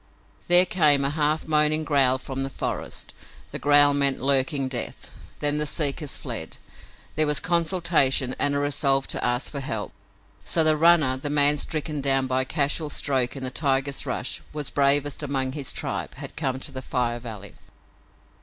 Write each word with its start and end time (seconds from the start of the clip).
There 0.47 0.65
came 0.65 1.05
a 1.05 1.11
half 1.11 1.47
moaning 1.47 1.83
growl 1.83 2.17
from 2.17 2.41
the 2.41 2.49
forest. 2.49 3.13
That 3.51 3.59
growl 3.59 3.93
meant 3.93 4.19
lurking 4.19 4.67
death. 4.67 5.11
Then 5.41 5.59
the 5.59 5.67
seekers 5.67 6.17
fled. 6.17 6.57
There 7.15 7.27
was 7.27 7.39
consultation 7.39 8.35
and 8.39 8.55
a 8.55 8.59
resolve 8.59 9.05
to 9.09 9.23
ask 9.23 9.51
for 9.51 9.59
help. 9.59 9.93
So 10.43 10.63
the 10.63 10.75
runner, 10.75 11.17
the 11.17 11.29
man 11.29 11.59
stricken 11.59 12.01
down 12.01 12.25
by 12.25 12.41
a 12.41 12.45
casual 12.45 12.89
stroke 12.89 13.35
in 13.35 13.43
the 13.43 13.51
tiger's 13.51 14.07
rush, 14.07 14.41
but 14.51 14.73
bravest 14.73 15.21
among 15.21 15.51
his 15.51 15.71
tribe, 15.71 16.15
had 16.15 16.35
come 16.35 16.59
to 16.61 16.71
the 16.71 16.81
Fire 16.81 17.19
Valley. 17.19 17.53